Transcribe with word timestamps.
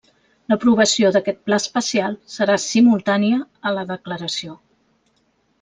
L'aprovació 0.53 1.11
d'aquest 1.15 1.43
pla 1.49 1.59
especial 1.63 2.17
serà 2.37 2.57
simultània 2.65 3.41
a 3.69 3.75
la 3.79 3.87
declaració. 3.93 4.61